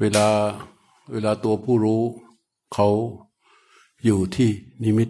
[0.00, 0.26] เวลา
[1.12, 2.02] เวลาตัวผู้รู้
[2.74, 2.88] เขา
[4.04, 4.50] อยู่ที่
[4.82, 5.08] นิมิต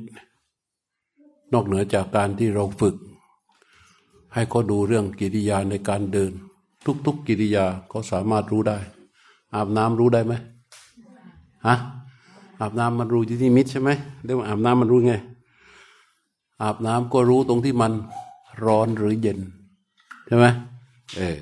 [1.53, 2.97] นอกเหนือจากการที่เราฝึก
[4.35, 6.33] ให้เขาดูเรื่องกิริยาในการเดิน
[7.07, 8.79] ทุกๆกิริยาเขาสามารถรู้ได้
[9.55, 10.35] อาบน้ำรู้ได้ไหม
[11.67, 11.77] ฮะ
[12.61, 13.91] อาบน้ำมันรู้ที่นิมิตใช่ไหม
[14.25, 15.15] เรียกว่าอาบน้ำมันรู้ไง
[16.63, 17.93] อาบน้ำก็รู้ตรงที่มัน
[18.65, 19.39] ร้อนหรือเย็น
[20.27, 20.47] ใช่ไหม
[21.17, 21.39] เออ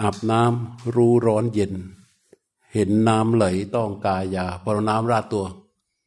[0.00, 1.72] อาบน้ำรู้ร้อนเย็น
[2.74, 3.44] เห็นน้ำไหล
[3.76, 5.46] ต้องกายาพอน้ำราดตัว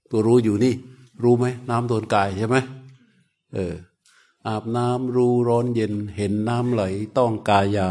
[0.09, 0.73] ตัวรู้อยู่นี่
[1.23, 2.57] รู้ไหมน้ำโดนกายใช่ไหม
[3.53, 3.73] เออ
[4.47, 6.83] อาบน้ำรู้ร้อนเย็น เห็นน้ำไหล
[7.17, 7.87] ต้องกายา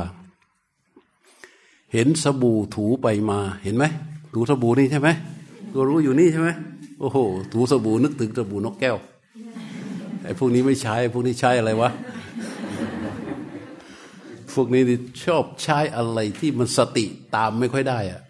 [1.93, 3.85] เห็นสบู่ถูไปมาเห็นไหม
[4.35, 5.09] ถูสบู่นี่ใช่ไหม
[5.73, 6.49] ตัวรู้อยู่นี่ใช่ไหม
[7.01, 7.19] โอ้โห
[7.53, 8.97] ถูสบู่นึกถึงสบู่นกแก้ว
[10.23, 11.91] ไอ้พวกนี้ไม่ใช้พวกนี้ใช้อะไรวะ
[14.55, 14.83] พวกนี้
[15.25, 17.05] ชอบใช้อะไรที่มันสติ
[17.35, 18.23] ตามไม่ค่อยได้อะ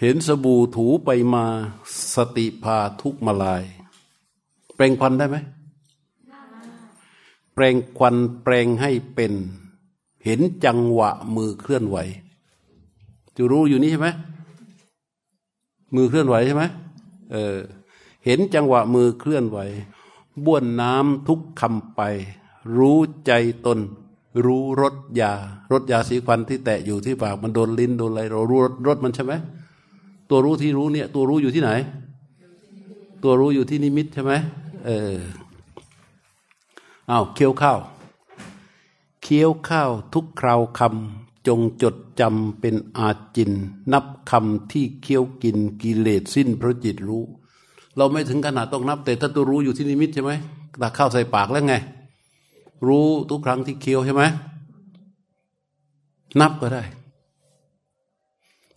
[0.00, 1.44] เห็นสบู่ถูไปมา
[2.14, 3.62] สติพาทุกมาลาย
[4.74, 5.36] แปลงควันได้ไหม
[7.54, 9.32] แปลงควันแปลงให้เป็น
[10.24, 11.96] เห็นจังหวะมือเคลื่อนไหว
[13.36, 14.08] จะรู้อยู่นี่ใช่ไหม
[15.94, 16.64] มือเคลื่อนไหวใช่ไหม
[17.32, 17.56] เออ
[18.24, 19.58] เห็นจังหวะมือเคลื่อนไหว
[20.44, 22.00] บ้วนน้ำทุกคำไป
[22.76, 23.32] รู้ใจ
[23.66, 23.78] ตน
[24.44, 25.32] รู้รสยา
[25.72, 29.32] รสยาสีควันที่แตะอยู่ที่ปากมันโดนลิ้นโดนอะไรเรารู้รสมันใช่ไหม
[30.30, 31.70] ตัวรู้ที่รู้เนี่ย ตัวรู้อยู่ที่ไหน
[33.22, 34.32] ตัวรู้อยู่ที่นิมิตใช่ไหม
[34.86, 35.16] เออ
[37.08, 37.78] เอาเคี้ยวข้าว
[39.22, 43.52] เคี้ยวข้าวทุกคราวคำจงจดจำเป็นอาจิน
[43.92, 47.22] นับคำที่เคี้ยวกินกิเลสสิ้นเพราะจิตรู้
[47.96, 50.32] เราไม่ถึงขนาดต้องนับ แต่ถ้าตัวรู้อยู่ที่นิมิตใช่ไหม
[50.82, 51.74] ตักข้าวใส่ปากแล้วไง
[52.86, 54.22] รู้ทุกครั้งที่เคี้ยวใช่ไหม
[56.40, 56.82] นับก็ได้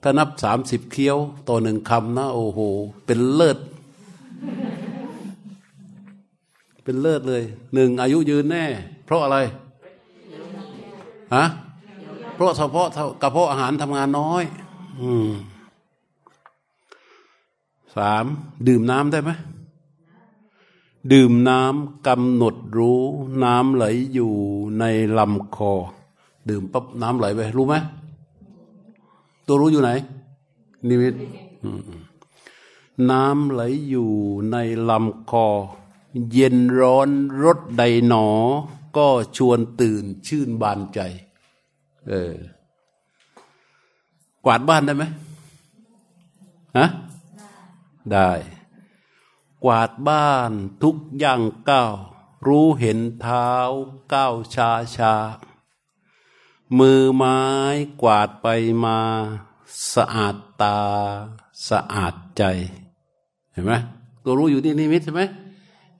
[0.01, 1.17] ถ้านับสามสิบเคี้ยว
[1.47, 2.59] ต่อหนึ่งคำนะโอ้โห
[3.05, 3.57] เป็นเลิศ
[6.83, 7.43] เป็นเลิศเลย
[7.73, 8.65] หนึ่งอายุยืนแน่
[9.05, 9.37] เพราะอะไร
[11.35, 11.45] ฮะ
[12.35, 12.87] เพราะเฉพาะ
[13.21, 14.43] กระเพาะอาหารทำงานน้อย
[15.01, 15.29] อืม
[17.97, 18.25] สาม
[18.67, 19.31] ดื่มน้ำได้ไหม
[21.11, 23.01] ดื่มน้ำกำหนดรู้
[23.43, 24.33] น้ำไหลอยู่
[24.79, 24.83] ใน
[25.17, 25.73] ลำคอ
[26.49, 27.75] ดื่มปั๊บน้ำไหลไป รู้ไหม
[29.45, 29.91] ตัวรู้อยู่ไหน
[30.87, 31.13] นิมิต
[33.11, 34.11] น้ำไหลอยู่
[34.51, 34.57] ใน
[34.89, 35.47] ลำคอ
[36.31, 37.09] เย็นร้อน
[37.43, 38.27] รสใดหนอ
[38.97, 39.07] ก็
[39.37, 40.99] ชวนตื่นชื่นบานใจ
[42.09, 42.35] เออ
[44.45, 45.03] กวาดบ้านได้ไหม
[46.77, 46.87] ฮะ
[48.13, 48.29] ได้
[49.63, 50.51] กวาดบ้าน
[50.83, 51.95] ทุกย่างก้าว
[52.47, 53.49] รู้เห็นเท้า
[54.13, 55.13] ก้าวชาชา
[56.77, 57.39] มือไม้
[58.01, 58.47] กวาดไป
[58.83, 58.99] มา
[59.93, 60.79] สะอาดตา
[61.69, 62.43] สะอาดใจ
[63.51, 63.73] เห็นไหม
[64.23, 65.21] ตัวรู้อยู่ที่นิมิตใช่ไหม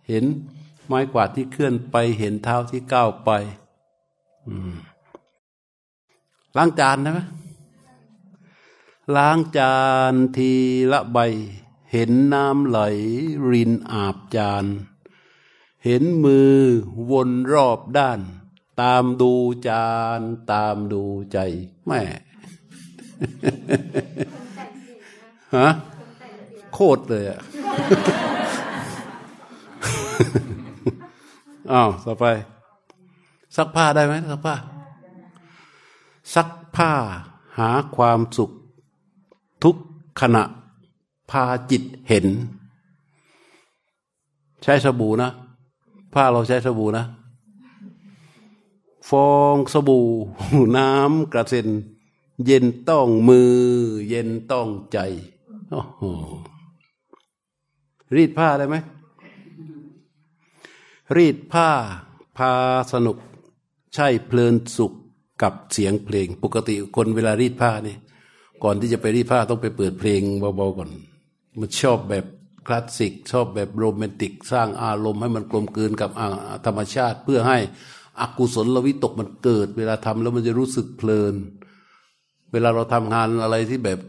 [0.08, 0.24] เห็น
[0.88, 3.30] ไม้กวาดที่เคลื่อนไปเห็นเท้าที่ก้าวไป
[6.58, 7.20] ล้างจานได้ไหม
[9.16, 9.76] ล้างจา
[10.12, 10.52] นที
[10.92, 11.20] ละใบ
[11.92, 12.80] เห็นน้ำไหล
[13.50, 14.66] รินอาบจาน
[15.86, 16.56] เห็นมือ
[17.12, 18.20] วนรอบด้าน
[18.82, 19.34] ตามดู
[19.68, 21.38] จาน ตามดูใจ
[21.86, 22.02] แม่
[25.56, 25.68] ฮะ
[26.74, 27.42] โคตรเลยอะ
[31.72, 32.26] อ้าวต่อไป
[33.56, 34.56] ซักผ้าได้ไหมซักผ้า
[36.34, 36.92] ซักผ้า
[37.58, 38.52] หาความสุข
[39.64, 39.76] ทุก
[40.22, 40.44] ขณะ
[41.32, 42.26] พาจิตเห็น
[44.64, 45.30] ใช้สบู่นะ
[46.14, 47.06] ผ้าเราใช้สบู่นะ
[49.10, 50.08] ฟองสบู่
[50.78, 51.68] น้ำกระเซ็น
[52.46, 53.54] เย็นต้องมือ
[54.10, 54.98] เย็นต้องใจ
[55.72, 56.04] โอ้โห
[58.16, 58.76] รีดผ้าได้ไหม
[61.16, 61.70] รีดผ้า
[62.38, 62.52] พา
[62.94, 63.18] สนุก
[63.96, 64.94] ใช่เพลินสุข
[65.42, 67.96] กับเสียงเพลง ปกติคนเวลารีดผ้านี่
[68.64, 70.90] ก่อนที่จะไปรีดผ้าต้องไปเปิดเพลงเบาๆก่อน
[71.60, 72.26] มันชอบแบบ
[72.68, 76.10] คลาสสิก ชอบแบบโรแมนติก สร้างอารมณ์ให้มันกลมกลืนกับ
[76.66, 77.58] ธรรมชาติ เพื่อให้
[78.20, 81.36] อกุศลวิตกมันเกิด เวลาทำแล้วมันจะรู้สึกเพลิน
[82.52, 84.00] เวลาเราทำงานอะไรที่แบบ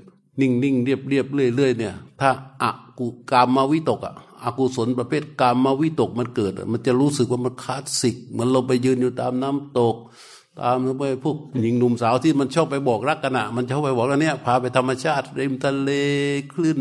[0.41, 2.31] นิ่งนิ่งเรียบเรียบเรื่อยเรื่อยเนี่ยถ้า
[2.63, 9.97] อะกุกามมาวิตกอะอกุศลประเภทกามมาวิตกมันเกิด มันจะรู้สึกว่ามันคลาสสิกเหมือนเราไปยืนอยู่ตามน้ำตก
[10.61, 15.91] ตามไปพวกหญิงหนุ่มสาวที่มันชอบไปบอกรักกันอะมันชอบไปบอกแล้วเนี่ยพาไปธรรมชาติ ริมทะเล
[16.53, 16.79] คลื่น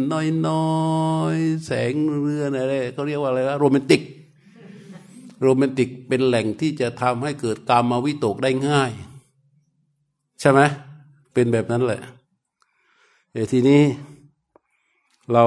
[0.47, 0.69] น้อ
[1.33, 4.01] ยๆแสงเรืออะไรเขาเรียกว่าอะไรนะโรแมนติก
[5.41, 8.91] โรแมนติกเป็นแหล่งที่จะทำให้เกิดกามาวิตกได้ง่าย
[10.39, 10.59] ใช่ไหม
[11.33, 12.01] เป็นแบบนั้นแหละ
[13.31, 13.83] แต่ทีนี้
[15.33, 15.45] เรา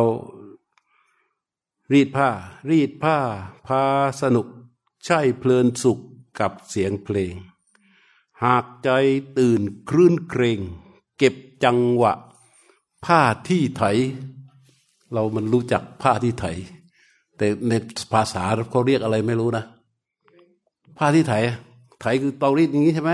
[1.93, 2.29] รีดผ้า
[2.71, 3.19] รีดผ้า
[3.67, 3.83] พา
[4.23, 4.47] สนุก
[5.07, 5.99] ใช่เพลินสุข
[6.41, 7.35] กับเสียงเพลง
[8.45, 8.91] หากใจ
[9.39, 10.61] ตื่นคลื่นเกรง
[11.19, 12.13] เก็บจังหวะ
[13.05, 13.83] ผ้าที่ไถ
[15.13, 16.47] เรามันรู้จักผ้าที่ไถ
[17.37, 17.73] แต่ใน
[18.13, 19.65] ภาษาเขาเรียกอะไรไม่รู้นะ
[20.99, 21.35] ผ้าที่ไถ
[22.01, 23.13] ไถคือเตารีดอย่างนี้ใช่ไหม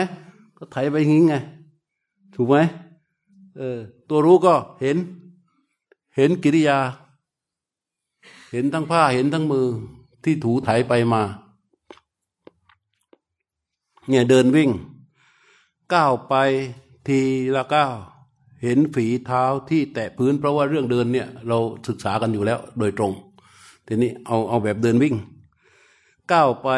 [0.58, 1.36] ก็ไถไปอย่างนี้ไง
[2.34, 2.56] ถูกไหม
[3.56, 3.78] เออ
[4.08, 4.96] ตัวรู้ก็เห็น
[6.16, 6.78] เห็นกิริยา
[8.52, 9.66] เห็นทั้งผ้าเห็นทั้งมือ
[10.24, 11.22] ที่ถูไถไปมา
[14.08, 14.70] เนี่ยเดินวิ่ง
[15.94, 16.34] ก้าวไป
[17.08, 17.20] ที
[17.56, 17.94] ละก้าว
[18.62, 21.58] เห็นฝีเท้าที่แตะพื้น เพราะว่าเรื่องเดินเนี่ย เรา
[21.88, 23.12] ศึกษากันอยู่แล้วโดยตรง
[23.86, 25.16] ทีนี้เอาเอาแบบเดินวิ่ง
[26.32, 26.68] ก้าวไป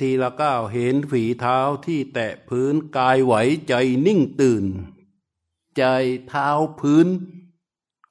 [0.00, 3.34] ทีละก้าวเห็นฝีเท้าที่แตะพื้นกายไหว
[3.68, 3.74] ใจ
[4.06, 4.64] นิ่งตื่น
[5.76, 5.84] ใจ
[6.28, 6.48] เท้า
[6.80, 7.06] พื้น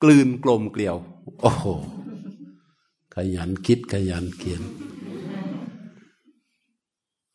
[0.03, 0.97] กลืนกลมเกลียว
[1.41, 1.65] โอ้โห
[3.13, 4.61] ขยันคิดขยันเขียน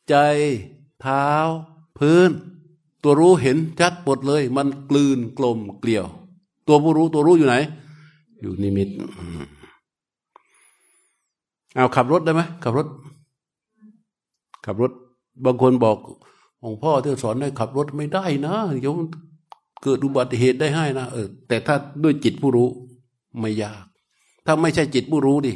[0.08, 0.14] ใจ
[1.00, 1.28] เท้า
[1.98, 2.30] พื้น
[3.02, 6.06] ตัวรู้เห็นชัดหมดเลย มันกลืนกลมเกลียว
[6.66, 7.56] ตัวผู้รู้ตัวรู้อยู่ไหน
[8.40, 8.88] อยู่นิมิต
[11.74, 12.86] เอาขับรถได้ไหมขับรถ
[14.64, 14.92] ขับรถ
[15.44, 15.96] บางคนบอก
[16.64, 18.94] องพ่อที่สอนให้ขับรถไม่ได้นะเดี๋ยว
[19.82, 22.68] เกิดอุบัติเหตุได้ให้นะเออแต่ถ้าด้วยจิตผู้รู้
[23.40, 23.84] ไม่ยาก
[24.46, 25.52] ถ้าไม่ใช่จิตผู้รู้ดิ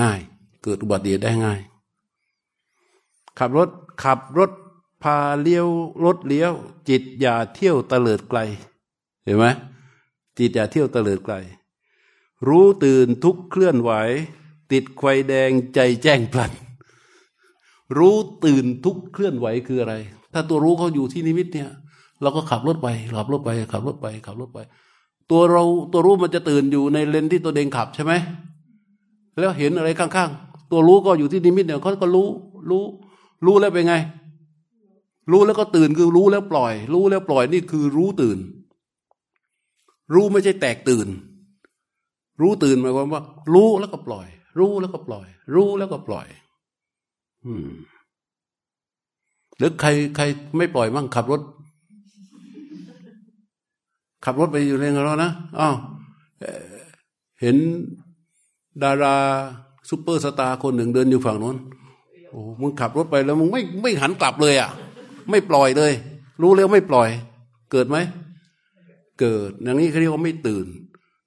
[0.00, 0.20] ง่าย
[0.62, 1.60] เกิดอุบัติเหตุได้ง่าย
[3.38, 3.68] ขับรถ
[4.04, 4.50] ขับรถ
[5.02, 5.68] พาเลี้ยว
[6.04, 6.52] รถเลี้ยว
[6.88, 8.38] จิตอย่าเที่ยวตะเลิดไกล
[9.24, 9.44] เห็นไหม
[10.38, 11.34] จิตอย่าเที่ยวตะเลิดไกล
[12.48, 13.92] รู้ตื่นทุกเคลื่อนไหว
[14.72, 16.52] ติดไฟแดงใจแจ้งพลัน
[17.98, 19.94] รู้ตื่นทุกเคลื่อนไหวคืออะไร
[20.32, 21.70] ถ้าตัวรู้เขาอยู่ที่นิมิตเนี่ย
[22.22, 24.58] เราก็ขับรถไปขับรถไปขับรถไปขับรถไป
[25.30, 25.62] ตัวเรา
[25.92, 28.12] ตัวรู้มันจะตื่นอยู่ในเลนที่ตัวเองขับใช่ไหม
[29.38, 32.28] แล้วเห็นอะไรข้างๆ ตัวรู้ก็อยู่ที่นิมิตเนี่ยเขาก็รู้
[32.70, 32.84] รู้
[33.46, 33.94] รู้แล้วเป็นไง
[35.30, 38.38] รู้แล้วก็ตื่นคือรู้แล้วปล่อย รู้แล้วปล่อยนี่คือรู้ตื่น
[40.14, 41.08] รู้ไม่ใช่แตกตื่น
[42.40, 43.22] รู้ตื่นหมายความว่า
[43.54, 44.26] รู้แล้วก็ปล่อย
[44.58, 46.26] รู้แล้วก็ปล่อย รู้แล้วก็ปล่อย
[47.46, 47.68] อืม
[49.58, 50.24] หรือใครใคร
[50.56, 51.40] ไม่ปล่อยมั่งขับรถ
[54.24, 55.76] ขับรถไปอยู่ในเรานะอ้าว
[57.40, 57.56] เห็น
[58.82, 59.16] ดารา
[59.88, 61.56] ซูเปอร์สตาร์คนหนึ่งเดินอยู่ฝั่งนู้น
[62.30, 64.70] โอ้มึงขับรถไปแล้วมึงไม่ไม่หันกลับเลยอะ
[65.30, 65.92] ไม่ปล่อยเลย
[66.42, 67.08] รู้แล้วไม่ปล่อย
[67.72, 67.96] เกิดไหม
[69.20, 70.66] เกิด อย่างนี้เขาเรียกว่าไม่ตื่น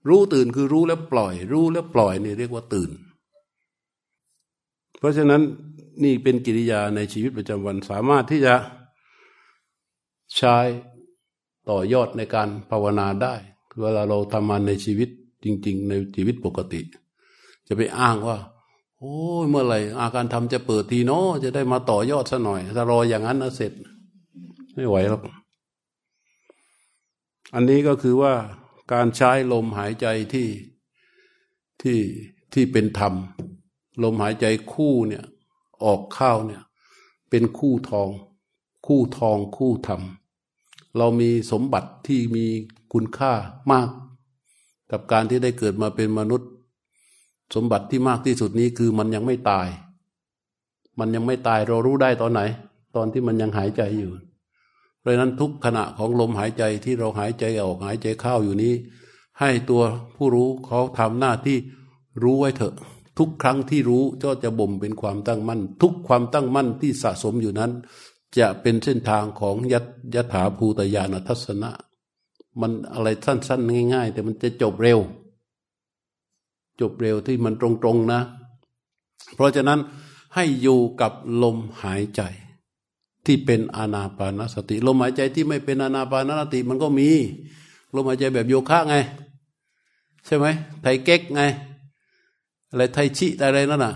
[0.09, 2.89] รู้ตื่นคือรู้แล้วปล่อย รู้แล้วปล่อยนี่เรียกว่าตื่น
[4.99, 5.41] เพราะฉะนั้น
[6.03, 8.55] นี่เป็นกิริยาในชีวิตประจำวันสามารถที่จะ
[10.37, 10.57] ใช้
[11.69, 13.35] ต่อยอดในการภาวนาได้
[13.81, 15.09] เวลาเราทำงานในชีวิต
[15.43, 16.81] จริง ๆ ในชีวิตปกติ
[17.67, 18.37] จะไปอ้างว่า
[18.99, 23.71] โอ้ยเมื่อไหร่อาการทำจะเปิดทีเนาะจะได้มาต่อยอดซะหน่อย ถ้ารออย่างนั้นนะเสร็จ
[24.75, 25.21] ไม่ไหวหรอก
[27.53, 28.33] อันนี้ก็คือว่า
[28.93, 30.47] การใช้ลมหายใจที่
[31.81, 31.99] ที่
[32.53, 33.13] ที่เป็นธรรม
[34.03, 35.23] ลมหายใจคู่เนี่ย
[35.85, 36.61] ออกข้าวเนี่ย
[37.29, 38.09] เป็นคู่ทอง
[38.85, 40.01] คู่ทองคู่ธรรม
[40.97, 42.45] เรามีสมบัติที่มี
[42.93, 43.33] คุณค่า
[43.71, 43.89] มาก
[44.91, 46.49] กับการที่ได้เกิดมาเป็นมนุษย์
[47.53, 49.67] สมบัติที่มากที่สุดนี้คือมันยังไม่ตาย
[50.99, 52.41] มันยังไม่ตายเรารู้ได้ตอนไหน
[52.95, 54.11] ตอนที่มันยังหายใจอยู่
[54.99, 58.73] เพราะนั้นทุกขณะของลมหายใจที่เราหายใจออกหายใจเข้าอยู่นี้
[59.39, 59.83] ให้ตัว
[60.15, 61.57] ผู้รู้เขาทำหน้าที่
[62.23, 62.75] รู้ไว้เถอะ
[63.17, 67.71] ทุกครั้งที่รู้ก็จะบ่มเป็นความตั้งมั่น ทุกความตั้งมั่นที่สะสมอยู่นั้น
[68.37, 69.85] จะเป็นเส้นทางของยัต
[70.15, 71.71] ยถาภูตยานทัศนะ
[72.61, 74.99] มันอะไรสั้น ๆ ง่าย ๆ แต่มันจะจบเร็ว
[76.79, 78.21] จบเร็วที่มันตรงๆนะ
[79.35, 79.79] เพราะฉะนั้น
[80.35, 81.11] ให้อยู่กับ
[81.43, 82.21] ลมหายใจ
[83.25, 87.09] ที่เป็นอานาปานสติ ลมหายใจที่ไม่เป็นอานาปานสติมันก็มี
[87.95, 88.95] ลมหายใจแบบโยคะไง
[90.25, 90.45] ใช่ไหม
[90.81, 91.41] ไทเก๊กไง
[92.69, 93.93] อะไรไทชิอะไรนั่นน่ะ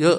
[0.00, 0.18] เยอะ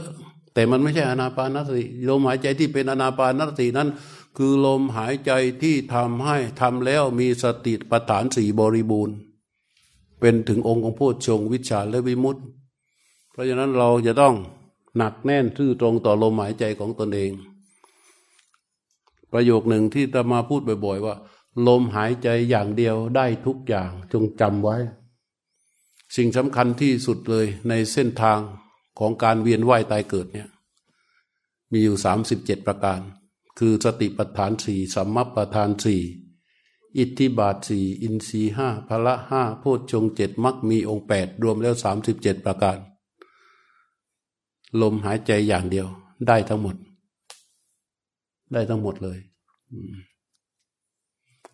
[0.53, 3.89] แต่มันไม่ใช่อานาปานสติลมหายใจที่เป็นอานาปานสตินั้น
[4.37, 9.15] คือลมหายใจที่ทำให้ทำแล้วมีสติปัฏฐานสี่บริบูรณ์
[10.25, 12.43] เป็นถึงองค์ของพูดชงวิชาและวิมุตต์
[13.31, 14.35] เพราะฉะนั้นเราจะต้อง
[14.97, 17.31] หนักแน่นซื่อตรงต่อลมหายใจของตนเอง
[19.31, 21.15] ประโยคหนึ่งที่ตมาพูดบ่อย ๆ ว่า
[21.67, 24.77] ลมหายใจอย่างเดียวได้ทุกอย่างจงจำไว้
[26.15, 28.39] สิ่งสำคัญที่สุดเลยในเส้นทาง
[28.99, 30.49] ของการเวียนว่ายตายเกิดเนี่ย
[31.71, 32.99] มีอยู่สามสิบเจ็ดประการ
[33.59, 36.01] คือสติปัฏฐานสี่สัมมัปปทานสี่
[36.97, 42.77] อิทธิบาทสี่อินทรีห้าพละห้าโพชฌงเจ็ดมักมีองค์แปดรวมแล้วสามสิบเจ็ดประการ
[44.81, 45.87] ลมหายใจอย่างเดียว
[46.27, 46.75] ได้ทั้งหมด
[48.53, 49.19] ได้ทั้งหมดเลย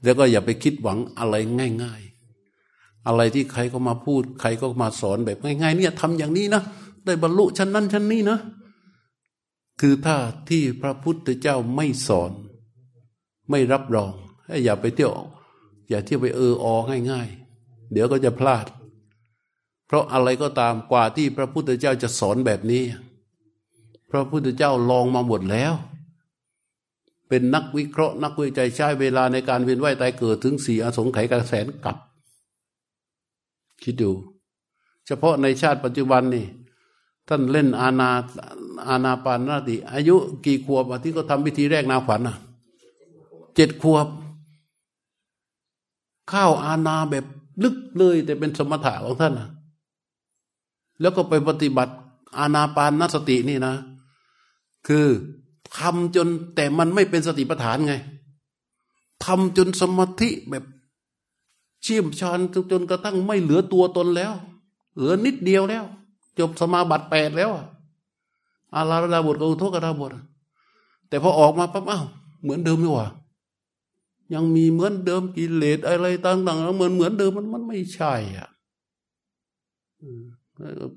[0.04, 1.36] แล้วก็อย่าไปคิดหวังอะไร
[1.84, 2.02] ง่าย
[2.54, 6.62] ๆ อะไรที่ใครก็มาพูด ใครก็มาสอนแบบง่าย ๆ เนี่ยทำอย่างนี้นะ
[7.06, 8.40] ได้บรรลุชั้นนั้นชั้นนี้นะ
[9.82, 10.18] คือถ้า
[10.50, 12.32] ที่พระพุทธเจ้าไม่สอน
[13.50, 14.14] ไม่รับรอง
[14.64, 15.14] อย่าไปเที่ยว
[15.90, 16.66] อย่าเที่ยวไปเอออ
[17.10, 18.66] ง่ายๆ เดี๋ยวก็จะพลาด
[19.88, 22.84] เพราะอะไรก็ตามกว่าที่พระพุทธเจ้าจะสอนแบบนี้
[24.12, 25.74] พระพุทธเจ้าลองมาหมดแล้ว
[27.30, 31.98] เป็นนักวิเคราะห์ นักวิจัยใช้เวลาในการเวียนว่ายตายเกิดถึงสี่อสงไขยกระแสนกับ
[33.84, 34.12] คิดดู
[35.06, 36.46] เฉพาะในชาติปัจจุบันนี่
[37.28, 38.10] ท่านเล่นอาณา
[38.90, 40.16] อาณาปานนาติ อายุ
[40.46, 42.38] กี่ขวบที่เขาทำพิธีแรกนาขวัญอะ
[43.56, 44.08] เจ็ดขวบ
[46.32, 47.26] ข้าวอาณาแบบ
[47.64, 49.50] ลึกเลย แต่เป็นสมถะของท่านนะ
[51.02, 51.94] แล้วก็ไปปฏิบัติ
[52.40, 53.76] อาณาปานนสตินี่นะ
[54.88, 55.06] คือ
[55.78, 57.94] ทำจนแต่มันไม่เป็นสติปัฏฐานไง
[59.26, 60.64] ทำจนสมาธิแบบ
[61.84, 62.40] เชี่ยมชาน
[62.72, 64.34] จนกระทั่งไม่เหลือตัวตนแล้ว
[64.96, 65.86] เหลือนิดเดียวแล้ว
[66.40, 67.52] จบสมาบัติแปดแล้ว
[68.76, 70.12] อาราดาบทกับอุทกดาบท
[71.10, 72.06] แต่พอออกมาปั๊บอ้าว
[72.42, 73.08] เหมือนเดิมไม่ว่า
[74.34, 78.50] ยังมีเหมือนเดิมกิเลสอะไรต่างๆเหมือนเหมือนเดิมมันมันไม่ใช่อะ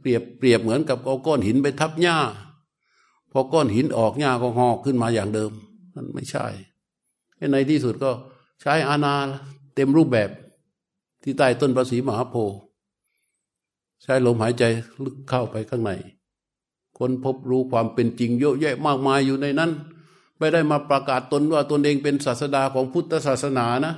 [0.00, 2.18] เปรียบเปรียบเหมือนกับเอาก้อนหินไปทับหญ้า
[3.32, 5.50] พอก้อนหินออกหญ้าก็หอกขึ้นมาอย่างเดิม
[5.94, 6.46] มันไม่ใช่
[7.52, 8.10] ในที่สุดก็
[8.60, 9.14] ใช้อาณา
[9.74, 10.30] เต็มรูปแบบ
[11.22, 12.58] ที่ใต้ต้นประสีมหาโพธิ์
[14.02, 14.64] ใช้ลมหายใจ
[15.04, 15.92] ลึกเข้าไปข้างใน
[16.98, 19.70] คนพบรู้ความเป็นจริงเยอะแยะมากมายอยู่ในนั้น
[20.42, 23.94] ไม่ได้มาประกาศตนว่าตนเองเป็นศาสดาของพุทธศาสนานะ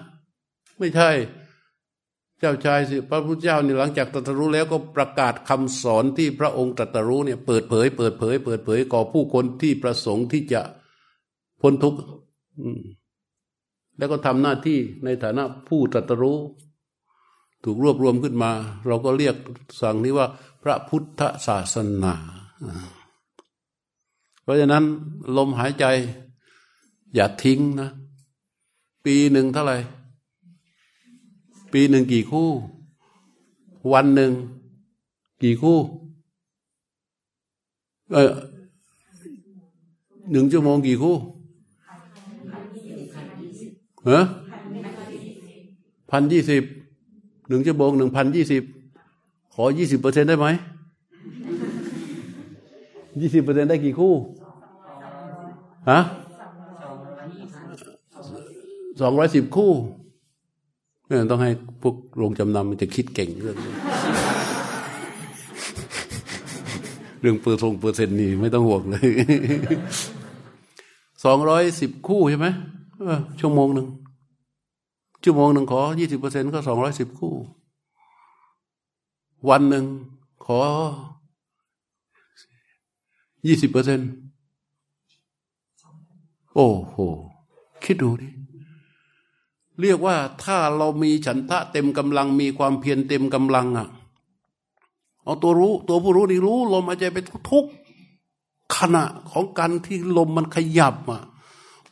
[0.78, 1.10] ไม่ใช่
[2.38, 10.62] เจ้าชายสิพระพุทธเจ้าเนี่ยหลังจากตรัสรู้แล้วก็ประกาศคำสอนที่พระองค์ตรัสรู้เนี่ยเปิดเผย เปิดเผย เปิดเผยก่อผู้คนที่ประสงค์ที่จะ
[11.60, 11.98] พ้นทุกข์
[13.98, 16.38] แล้วก็ทำหน้าที่ในฐานะผู้ตรัสรู้
[17.64, 18.50] ถูกรวบรวมขึ้นมา
[18.86, 19.36] เราก็เรียก
[19.80, 20.26] สั่งนี้ว่า
[20.62, 22.14] พระพุทธศาสนา
[24.42, 24.84] เพราะฉะนั้น
[25.36, 25.84] ลมหายใจ
[27.14, 27.88] อย่าทิ้งนะ
[29.04, 29.76] ปีหนึ่งเท่าไหร่
[31.72, 32.48] ปีหนึ่งกี่คู่
[33.92, 34.32] วันหนึ่ง
[35.42, 35.78] กี่คู่
[38.12, 38.32] เออ
[40.30, 41.14] หนึ่งชั่วโมงกี่คู่
[44.04, 44.24] เออ
[46.10, 46.62] พันยี่สิบ
[47.48, 48.62] หนึ่งชั่วโมงหนึ่งพันยี่สิบ
[49.54, 50.46] ขอยี่สิบเปอร์เซ็นได้ไหม
[53.20, 54.12] ยี่สิบเปอร์เซ็นได้กี่คู่
[55.90, 56.00] ฮะ
[59.00, 59.72] สองร้อยสิบคู่
[61.06, 61.50] เนี่ยต้องให้
[61.82, 63.56] พวกโรงจำนำมันจะคิดเก่งเรื่อง
[67.20, 69.08] เรื่องเปอร์ทงเปอร์เซ็นต์นี่ไม่ต้องห่วงเลย
[71.24, 72.46] สองร้อยสิบคู่ใช่ไหม
[73.40, 73.88] ชั่วโมงหนึ่ง
[75.24, 77.34] ชั่วโมงหนึ่งขอยี่สิบเปอร์เซ็นก็สองร้อยสิบคู่
[79.50, 79.84] วันหนึ่ง
[80.46, 80.60] ขอ
[83.46, 84.00] ยี่สิบเปอร์เซ็น
[86.54, 86.96] โอ้โห
[87.84, 88.28] คิดดูดิ
[89.80, 93.88] เรียกว่าถ้าเรามีฉันทะเต็มกำลัง มีความเพียรเต็มกำลังอะ
[95.24, 97.18] เอาตัวรู้ ตัวผู้รู้นี่รู้ลมหายใจไป
[97.50, 97.66] ทุก
[98.76, 101.22] ขณะของการที่ลมมันขยับอะ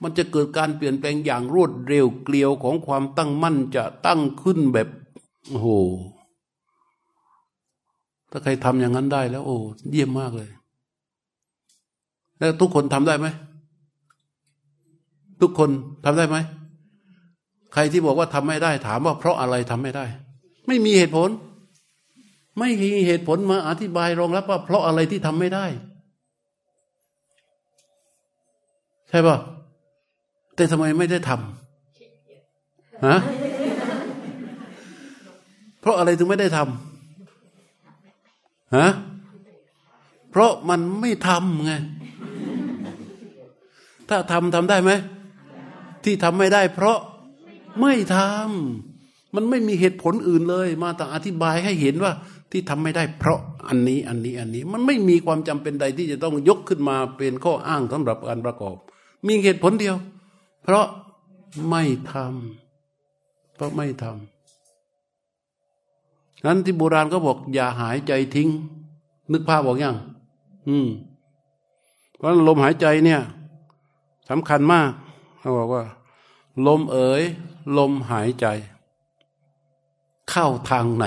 [0.03, 4.89] มันจะเกิดการเปลี่ยนแปลงอย่างรวดเร็วเกลียวของความตั้งมั่นจะตั้งขึ้นแบบ
[5.49, 5.69] โอ้โห
[8.31, 9.57] ถ้าใครทำอย่างนั้นได้แล้ว โอ้
[9.91, 10.51] เยี่ยมมากเลย
[12.39, 13.27] แล้วทุกคนทำได้ไหม
[15.41, 15.71] ทุกคน
[16.05, 16.37] ทำได้ไหม
[17.73, 20.05] ใครที่บอกว่าทำไม่ได้ ถามว่าเพราะอะไรทำไม่ได้
[20.67, 21.29] ไม่มีเหตุผล
[22.59, 25.67] ไม่มีเหตุผลมาอธิบายรองรับว่า เพราะอะไรที่ทำไม่ได้
[29.09, 29.37] ใช่ป่ะ
[30.55, 33.19] แต่ทำไมไม่ได้ทำฮะ
[35.81, 38.89] เพราะอะไรถึงไม่ได้ทำฮะ
[40.31, 41.73] เพราะมันไม่ทำไง
[44.09, 44.91] ถ้าทำทำได้ไหม
[46.05, 46.99] ที่ทำไม่ได้ เพราะ
[47.81, 52.13] ไม่ทำมันไม่มีเหตุผลอื่นเลย มาแต่อธิบายให้เห็นว่า
[52.51, 58.77] ที่ทำไม่ได้เพราะอันนี้อันนี้อันนี้มันไม่มีความจำเป็นใดที่จะต้องยกขึ้นมาเป็นข้ออ้างสำหรับการประกอบ
[59.27, 59.97] มีเหตุผลเดียว
[60.63, 60.87] เพราะ
[61.69, 64.15] ไม่ทำเพราะไม่ทำ
[66.47, 68.49] นั้นที่โบราณก็บอก อย่าหายใจทิ้ง
[69.33, 69.97] นึกภาพบอกยัง
[70.69, 70.89] อืม
[72.17, 73.21] เพราะลมหายใจเนี่ย
[74.31, 74.91] สำคัญมาก
[75.41, 75.85] เขาบอกว่า
[76.67, 77.23] ลมเอ๋ย
[77.77, 78.47] ลมหายใจ
[80.31, 81.05] เข้าทางไหน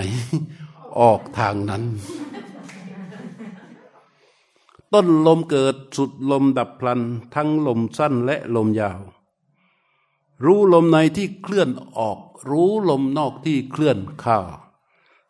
[1.00, 1.84] ออกทางนั้น
[4.94, 7.02] ต้นลมเกิดสุดลมดับพลัน
[7.36, 9.02] ทั้งลมสั้นและลมยาว
[10.46, 12.20] รู้ลมในที่เคลื่อนออก
[12.50, 14.40] รู้ลมนอกที่เคลื่อนเข้า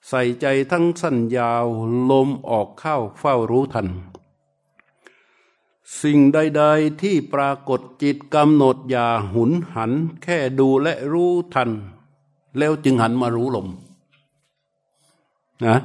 [0.07, 1.65] ใส่ใจทั้งสั้นยาว
[2.11, 3.87] ลมออกเข้าเฝ้ารู้ทัน
[6.01, 9.91] สิ่งใด ๆที่ปรากฏจิตกำหนดอย่าหุนหัน
[10.23, 11.69] แค่ดูและรู้ทัน
[12.57, 13.67] แล้วจึงหันมารู้ลม
[15.65, 15.77] นะ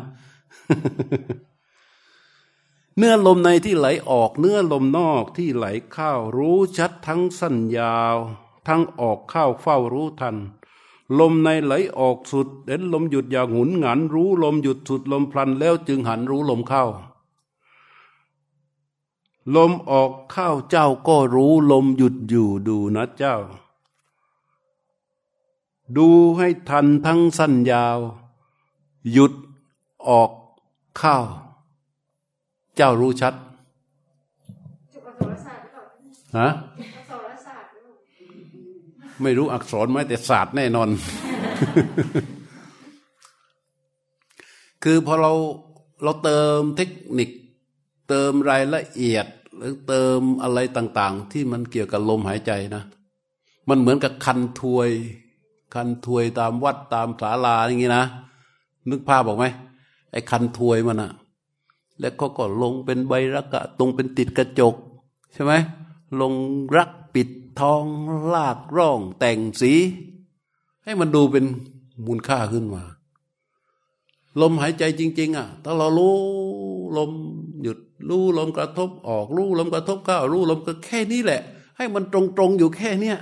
[2.96, 8.16] เนื้อลมในที่ไหลออกเนื้อลมนอกที่ไหลเข้ารู้ชัดทั้งสั้นยาว
[8.68, 10.36] ทั้งออกเข้าเฝ้ารู้ทัน
[11.18, 16.84] ลมในไหลออกสุดเด่นลมหยุดอย่างหุนหัน รู้ลมหยุดสุดลมพลันแล้วจึงหันรู้ลมเข้า
[19.56, 23.36] ลมออกเข้าเจ้าก็รู้ลมหยุดอยู่ดูนะเจ้า
[25.96, 27.98] ดูให้ทันทั้งสั้นยาว
[29.12, 29.32] หยุด
[30.08, 30.30] ออก
[30.98, 31.16] เข้า
[32.76, 33.34] เจ้ารู้ชัด
[36.38, 36.48] ฮะ
[39.22, 40.88] ไม่รู้อักษรไหมแต่ศาสตร์แน่นอน
[44.84, 45.32] คือพอเรา
[46.02, 47.30] เราเติมเทคนิค
[48.10, 49.26] เติมรายละเอียด
[49.56, 52.82] หรือเติมอะไรต่างๆ ที่มันเกี่ยวกับลมหายใจนะ
[53.68, 54.90] มันเหมือนกับคันทวย
[55.74, 58.04] คันทวยตามวัดตามศาลาอย่างนี้นะ
[58.90, 59.44] นึกภาพบอกไหม
[60.12, 61.12] ไอ้คันทวยมันอะ
[62.00, 64.74] แล้วก็ก็ลงเป็นใบรักะตรงเป็นติดกระจก
[65.32, 65.52] ใช่ไหม
[66.20, 66.34] ลง
[66.76, 67.28] รักปิด
[67.60, 67.84] ทอง
[68.34, 69.72] ลากร่องแต่งสี
[70.84, 71.44] ให้มันดูเป็น
[72.06, 72.82] มูลค่าขึ้นมา
[74.40, 76.14] ลมหายใจจริง ๆ อะ ถ้าเรารู้
[76.98, 77.10] ลม
[78.08, 81.40] รู้ลมกระทบออกรู้ลมกระทบเข้ารู้ลมก็แค่นี้แหละ
[81.76, 83.16] ให้มันตรงๆอยู่แค่เนี้ย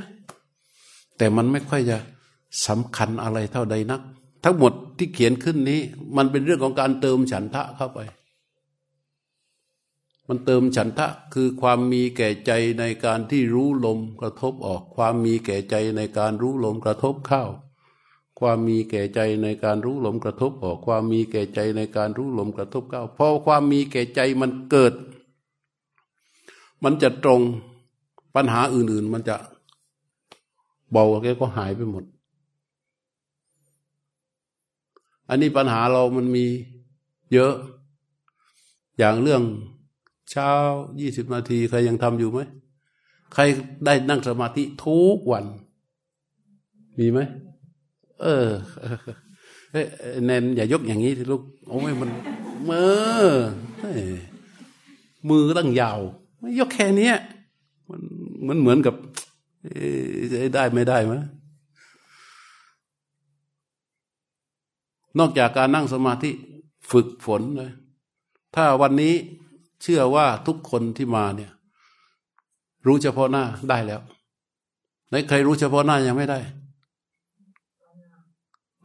[1.16, 1.98] แต่มันไม่ค่อยจะ
[2.66, 4.00] สำคัญอะไรเท่าใดนัก
[4.44, 5.81] ทั้งหมดที่เขียนขึ้นนี้
[6.16, 8.00] มันเป็นเรื่องของการเติมฉันทะเข้าไป
[10.29, 17.44] มันเติมฉันทะคือความมีแก่ใจในการที่รู้ลมกระทบออก ความมีแก่ใจในการรู้ลมกระทบเข้า
[18.38, 24.94] ความมีแก่ใจในการรู้ลมกระทบออกความมีแก่ใจในการรู้ลมกระทบเข้าพอความมีแก่ใจมันเกิด
[26.85, 27.40] มันจะตรง
[28.35, 29.37] ปัญหาอื่น ๆ มันจะ
[30.90, 32.05] เบาแกก็หายไปหมด
[35.29, 36.44] อันนี้ปัญหาเรามันมี
[37.33, 37.55] เยอะ
[38.98, 39.42] อย่างเรื่อง
[40.31, 40.51] เช้า
[41.01, 42.38] ยี่สิบนาทีใครยังทำอยู่ไหม
[43.35, 43.42] ใคร
[43.85, 45.44] ได้นั่งสมาธิทุกวัน
[46.98, 47.20] มีไหม
[48.22, 48.48] เออ
[49.72, 49.83] เอ้
[50.26, 52.11] แนนอย่ายกอย่างนี้ลูกโอ้ยมัน
[52.68, 52.83] มื
[53.22, 53.26] อ
[55.28, 56.00] มือตั้งยาว
[56.40, 57.12] ไม่ยกแค่นี้
[57.88, 58.00] มัน
[58.48, 58.94] มันเหมือนกับ
[60.54, 61.14] ได้ไม่ได้ไหม
[65.18, 66.31] นอกจากการนั่งสมาธิ
[66.90, 67.72] ฝึกฝนเลย
[68.54, 69.14] ถ้าวันนี้
[69.83, 71.52] เชื่อว่าทุกคนที่มาเนี่ย
[72.87, 74.00] รู้เฉพาะหน้าได้แล้ว
[75.09, 76.38] ไหนใครรู้เฉพาะหน้ายังไม่ได้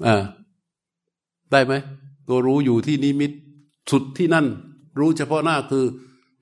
[0.05, 0.15] อ่า
[1.51, 1.73] ได้ไหม
[2.27, 3.31] ตัวรู้อยู่ที่นิมิต
[3.91, 4.45] สุดที่นั่น
[4.99, 5.85] รู้เฉพาะหน้าคือ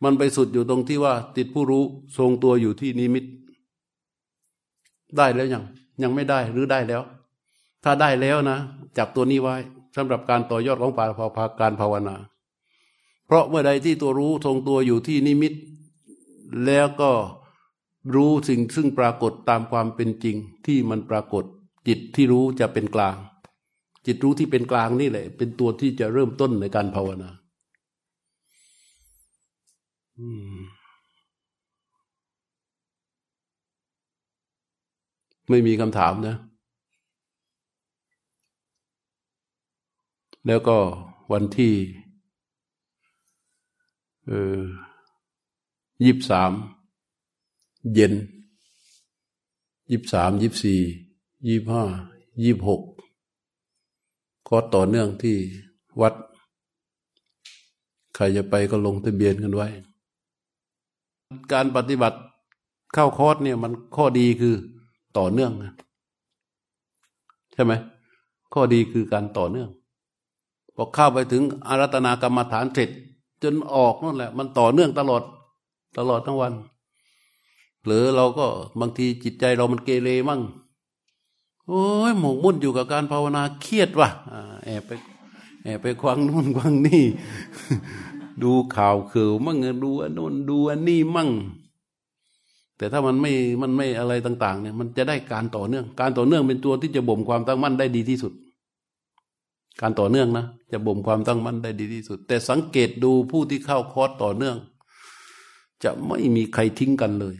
[0.04, 1.84] มันไปสุดอยู่ตรงที่ว่า ติดผู้รู้
[2.18, 3.26] ทรงตัวอยู่ที่นิมิต
[5.18, 5.64] ได้แล้วยัง
[6.04, 7.02] ยังไม่ได้หรือได้แล้ว
[7.84, 8.58] ถ้าได้แล้วนะ
[8.98, 9.56] จับตัวนี้ไว้
[9.96, 11.06] สำหรับการต่อยอดของปา
[11.38, 12.16] ภาการภาวนา
[13.26, 15.54] เพราะเมื่อใดที่ตัวรู้ทรงตัวอยู่ที่นิมิต
[16.66, 17.12] แล้วก็
[18.16, 21.44] รู้สิ่งซึ่งปรากฏตามความเป็นจริงที่มันปรากฏ
[21.88, 23.16] จิตที่รู้จะเป็นกลาง
[24.06, 27.30] จิตรู้ที่เป็นกลางนี่แหละ เป็นตัวที่จะเริ่มต้นในการภาวนา
[35.50, 36.36] ไม่มีคำถามนะ
[40.48, 40.78] แล้วก็
[41.32, 41.74] วันที่
[44.28, 44.62] เออ
[46.04, 46.52] ยี่สาม
[47.94, 48.14] เย็น
[49.92, 50.82] ยี่สามยี่สี่
[51.48, 51.84] ยี่ห้า
[52.44, 52.82] ยี่หก
[54.52, 55.38] ก็ต่อเนื่องที่
[56.02, 56.14] วัด
[58.16, 59.68] ใครจะไปก็ลงทะเบียนกันไว้
[61.54, 62.18] การปฏิบัติ
[62.94, 64.56] เข้าคอร์สเนี่ยมันข้อดีคือ
[65.18, 65.74] ต่อเนื่องนะ
[67.54, 67.74] ใช่ไหม
[68.54, 69.70] ข้อดีคือการต่อเนื่อง
[70.76, 72.90] พอเข้าไปถึงอารัตนากรรมฐานเสร็จ
[73.44, 75.24] จนออกนั่นแหละ มันต่อเนื่องตลอด
[75.98, 76.54] ตลอดทั้งวัน
[77.86, 78.46] หรือเราก็
[78.80, 80.42] บางทีจิตใจเรามันเกเรมั่ง
[81.74, 84.10] โอ้ยหมกมุ่นอยู่กับการภาวนาเครียดว่ะ
[84.66, 84.92] แอบไป
[85.64, 87.04] แอบไปควังนู่นควังนี่
[88.44, 91.30] ดูข่าวคือมั่งดูอันโน้นดูอันนี้มั่ง
[92.78, 93.32] แต่ถ้ามันไม่
[93.62, 98.34] มันไม่อะไรต่าง ๆ เนี่ย มันจะได้การต่อเนื่อง การต่อเนื่องเป็นตัวที่จะบ่มความตั้งมั่นได้ดีที่สุด
[99.82, 104.58] การต่อเนื่องนะจะบ่มความตั้งมั่นได้ดีที่สุด แต่สังเกตดูผู้ที่เข้าคอร์สต่อเนื่อง
[105.84, 107.36] จะไม่มีใครทิ้งกันเลย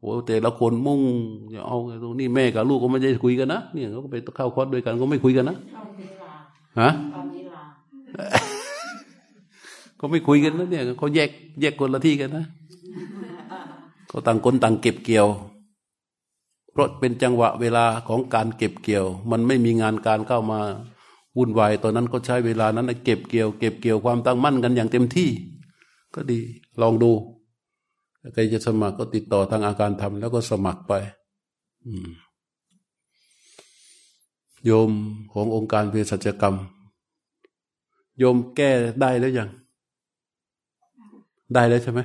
[0.00, 1.00] โอ้แต่ละคนมุ่ง
[1.50, 5.56] อย่าเอาตรงนี้แม่กับลูกก็ไม่ได้คุยกันนะเนี่ยเขาก็ไปเข้าคอร์สด้วยกันก็ไม่คุยกันนะ
[6.80, 6.90] ฮะ
[10.00, 12.44] ก็ไม่คุยกันนะเนี่ยเขาแยกแยกคนละที่กันนะ
[14.08, 15.26] เขาต่างคนต่างเก็บเกี่ยว
[16.72, 20.60] เพราะเป็นจังหวะเวลาของการเก็บเกี่ยว มันไม่มีงานการเข้ามา
[21.36, 25.30] วุ่นวายตอนนั้นก็ใช้เวลานั้นเก็บเกี่ยว เก็บเกี่ยวความตั้งมั่นกันอย่างเต็มที่
[26.14, 26.38] ก็ดี
[26.80, 27.12] ลองดู
[28.34, 30.92] ใครจะสมัครก็ติดต่อทางอาการทำแล้วก็สมัครไป
[34.64, 34.90] โยม
[35.32, 36.56] ขององค์การเภสัชกรรม
[38.18, 39.48] โยมแก้ได้แล้วยัง
[41.54, 42.00] ได้แล้วใช่ไหม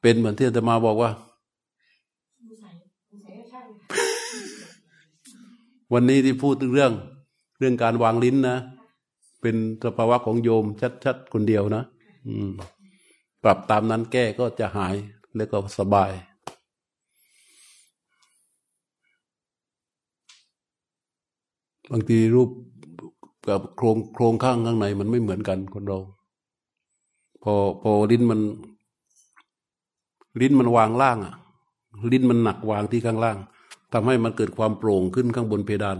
[0.00, 1.10] เป็นเหมือนที่อาตมาบอกว่า
[5.92, 6.92] วันนี้ที่พูดเรื่อง
[7.58, 8.58] เรื่องการวางลิ้นนะ
[9.40, 10.64] เป็นสภาวะของโยม
[11.04, 11.84] ชัดๆคนเดียวนะ
[12.26, 12.50] อืม
[13.42, 14.94] ปรับตามนั้นแก้ก็จะหาย
[15.36, 16.10] แล้วก็สบาย
[21.90, 22.50] บางทีรูป
[23.48, 25.98] กับโครงโครงข้างข้างในมันไม่เหมือนกันคนเรา
[27.42, 28.40] พอพอลิ้นมัน
[30.40, 31.34] ลิ้นมันวางล่างอะ
[32.12, 33.36] ลิ้นมันหนักวางที่ข้างล่าง
[33.92, 35.98] ทำให้มันเกิดความโปร่งขึ้นข้างบนเพดาน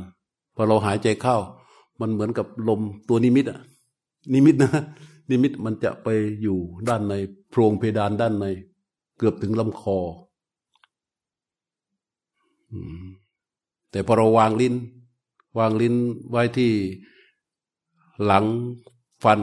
[0.56, 1.36] พอเราหายใจเข้า
[2.00, 3.60] มันเหมือนกับลมตัวนิมิตอะ
[4.32, 4.70] นิมิตนะ
[5.30, 6.08] นิมิตมันจะไป
[6.42, 7.14] อยู่ด้านใน
[7.50, 8.46] โพรงเพดานด้านใน
[9.16, 9.98] เกือบถึงลำคอ
[13.90, 14.74] แต่พอเราวางลิ้น
[15.58, 15.94] วางลิ้น
[16.30, 16.70] ไว้ที่
[18.24, 18.44] หลัง
[19.22, 19.40] ฟัน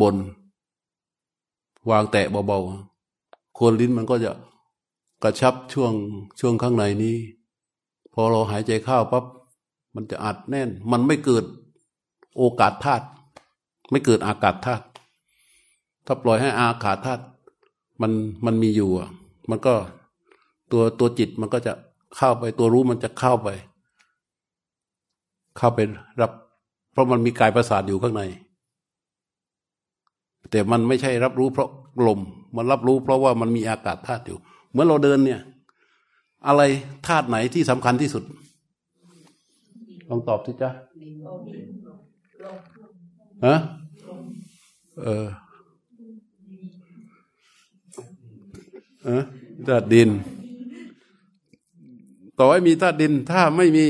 [0.00, 0.16] บน
[1.90, 4.32] วางแตะเบาๆคนลิ้นมันก็จะ
[5.22, 5.92] กระชับช่วง
[6.40, 7.16] ช่วงข้างในนี้
[8.12, 9.24] พอเราหายใจเข้าปั๊บ
[9.94, 11.44] มันจะอัดแน่น มันไม่เกิด
[12.36, 13.06] โอกาสธาตุ
[13.90, 14.84] ไม่เกิดอากาศธาตุ
[16.06, 17.22] ถ้าปล่อยให้อากาศธาตุ
[18.02, 18.12] มัน
[18.46, 19.08] มันมีอยู่อะ
[19.50, 19.74] มันก็
[20.72, 21.72] ตัวตัวจิตมันก็จะ
[22.16, 23.48] เข้าไปตัวรู้มันจะเข้าไป
[25.58, 25.78] เข้าไป
[26.20, 26.30] รับ
[26.92, 28.22] เพราะมันมีกายประสาทอยู่ข้างใน
[30.50, 31.70] แต่มันไม่ใช่รับรู้เพราะ
[32.06, 32.20] ลม
[32.56, 34.38] มันรับรู้เพราะว่ามันมีอากาศธาตุอยู่
[34.70, 35.40] เหมือนเราเดินเนี่ย
[36.46, 36.62] อะไร
[37.06, 38.22] ธาตุไหนที่สำคัญที่สุด
[40.08, 40.70] ลองตอบสิจ้ะ
[43.46, 43.56] ฮะ
[45.04, 45.26] เออ
[49.66, 50.08] ธาตุดิน
[52.38, 53.86] ต่อให้มีธาตุดิน ถ้าไม่มี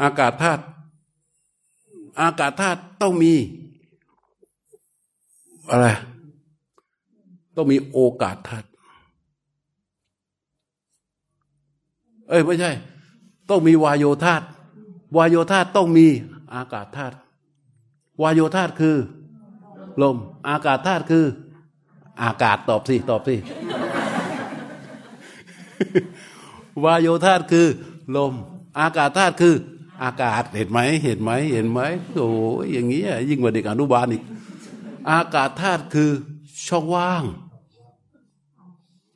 [0.00, 0.62] อากาศธาตุ
[2.20, 3.34] อากาศธาตุต้องมี
[5.70, 5.86] อะไร
[7.56, 8.66] ต้องมีโอกาสธาตุ
[12.28, 12.70] เอ้ยไม่ใช่
[13.50, 14.44] ต้องมีวายโยธาตุ
[15.16, 16.06] วายโยธาตุต้องมี
[16.54, 17.16] อากาศธาตุ
[18.22, 18.96] วายโยธาตุคือ
[20.02, 20.16] ลม
[20.48, 21.24] อากาศธาตุคือ
[22.22, 23.34] อากาศตอบสิตอบสิ
[26.84, 27.68] วายโยธาตุคือ
[28.16, 28.32] ลม
[28.80, 29.54] อากาศธาตุคือ
[30.02, 31.80] อากาศเห็นไหมเห็นไหมเห็นไหม
[32.14, 32.28] โอ้
[32.62, 34.22] ยอย่างนี้ยิ่งกว่าเด็กอนุบาลอีก
[35.10, 36.10] อากาศธาตุคือ
[36.68, 37.22] ช่องว่าง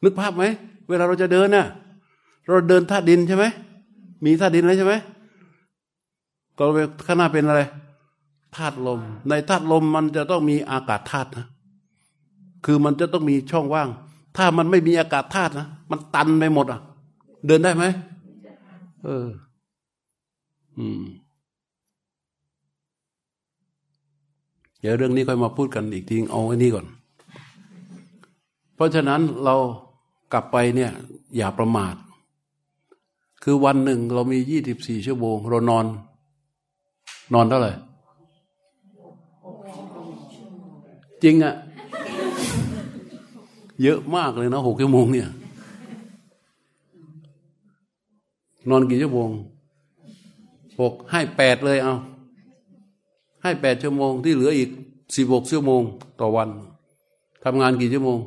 [0.03, 0.45] นึกภาพไหม
[0.89, 1.67] เวลาเราจะเดินน่ะ
[2.47, 3.45] เราเดินธาตุดินใช่ไหม
[4.25, 4.95] มีธาตุดินแล้วใช่ไหม
[6.59, 6.65] ก็
[7.07, 7.63] ข้างหน้าเป็นอะไร
[8.57, 11.47] ธาตุลม ในธาตุลมมันจะต้องมีอากาศธาตุนะ
[12.65, 13.89] คือมันจะต้องมีช่องว่าง
[14.37, 16.81] ถ้ามันไม่มีอากาศธาตุนะมันตันไปหมดอะ
[17.47, 17.85] เดินได้ไหม
[19.05, 19.27] เออ
[20.79, 21.03] อืม
[24.81, 26.87] เดี๋ยวเรื่องนี้ค่อยมาพูดกันอีกทีเอาไว้นี่ก่อน
[28.75, 29.55] เพราะฉะนั้นเรา
[30.33, 30.93] กลับไปเนี่ย
[31.37, 31.95] อย่าประมาท
[33.43, 35.87] คือวันหนึ่งเรามียี่สิบสี่ชั่วโมงเรานอน
[37.35, 37.73] นอนเท่าไหร่
[41.23, 41.55] จริงอะ่ะ
[43.83, 45.29] เยอะมากเลยนะหกชั่วโมงเนี่ย
[48.69, 49.31] นอนกี่ชั่วโมง
[50.81, 51.95] หกให้แปดเลยเอา
[53.43, 54.71] ให้แปดชั่วโมงที่เหลืออีก
[55.17, 55.83] สิบหกชั่วโมง
[56.21, 56.49] ต่อวัน
[57.45, 58.19] ทำงานกี่ชั่วโมง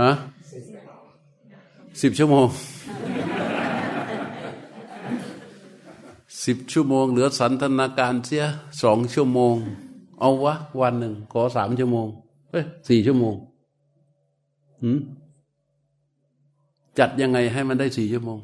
[0.00, 0.10] ฮะ
[2.02, 2.46] สิบชั่วโมง
[6.44, 8.44] สิบชั่วโมง เหลือสันทนาการเสีย
[8.82, 9.54] สองชั่วโมง
[10.20, 12.08] เอาวะ วันหนึ่งขอสามชั่วโมง
[12.54, 13.34] เอ้ยสี่ชั่วโมง
[14.82, 14.98] หืม
[16.98, 18.38] จัดยังไงให้มันได้สี่ชั่วโมง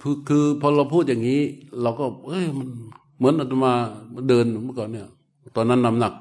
[0.00, 1.40] คือคือพอเราพูดอย่างนี้
[1.82, 2.68] เราก็ เอ้ยมัน
[3.16, 3.72] เหมือนอาตมา
[4.28, 5.08] เดินเมื่อก่อนเนี่ย
[5.56, 6.12] ตอนนั้นน้ำหนัก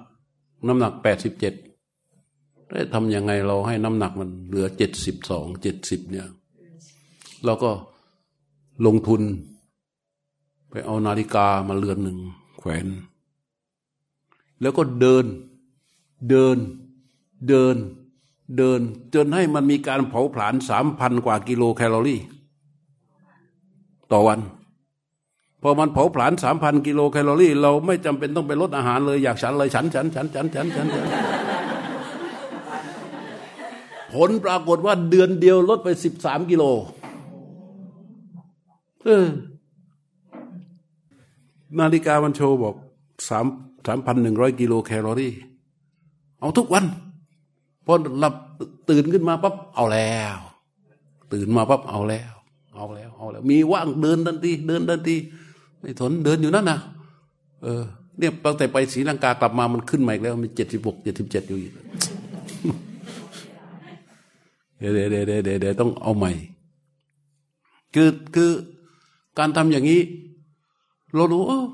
[0.67, 1.53] น้ำหนักแปดสิบเจ็ด
[2.69, 6.27] ได้ทำยังไงเราให้น้ำหนักมันเหลือเจ็ดสิบสองเจ็ดสิบเนี่ย
[7.45, 7.71] เราก็
[8.85, 9.21] ลงทุน
[10.69, 12.17] ไปเอานาฬิกามาเรือนหนึ่ง
[12.59, 12.87] แขวน
[14.61, 15.25] แล้วก็เดิน
[16.29, 16.57] เดิน
[17.47, 17.75] เดิน
[18.57, 18.79] เดิน
[19.13, 22.21] จนให้มันมีการเผาผลาญสามพันกว่ากิโลแคลอรี่
[24.11, 24.39] ต่อวัน
[25.61, 31.07] พอมันเผาผลาญสามพันกิโลแคลอรี่ เราไม่จำเป็นต้องไปลดอาหารเลย อยากฉันเลยฉันฉันฉันฉันฉันฉันฉัน
[34.13, 36.63] ผลปรากฏว่าเดือนเดียวลดไปสิบสามกิโล
[39.03, 39.25] เออ
[41.77, 42.75] นาฬิกามันโชว์บอก
[43.29, 43.45] สาม
[43.87, 45.33] สามพันหนึ่งร้อยกิโลแคลอรี่
[46.39, 46.85] เอาทุกวัน
[47.85, 48.33] พอหลับ
[48.89, 50.37] ตื่นขึ้นมาปั๊บเอาแล้ว
[51.33, 52.33] ตื่นมาปั๊บเอาแล้ว
[52.75, 55.15] เอาแล้วเอาแล้ว มีว่างเดินทันทีเดินทันที
[55.79, 56.79] ไม่ทนเดินอยู่นั่นนะ
[57.63, 57.83] เออ
[58.17, 61.73] เนี่ยตั้งแต่ไปศรีลังกากลับมามันขึ้นมาอีกแล้วมีเจ็ดสิบหกเจ็ดสิบเจ็ดอยู่อีก
[64.79, 66.31] เดเดี๋ยวเดี๋ยวเดี๋ยวเดี๋ยวต้องเอาใหม่
[67.93, 68.51] คือคือ
[69.39, 70.01] การทำอย่างนี้
[71.15, 71.65] เราดูเออ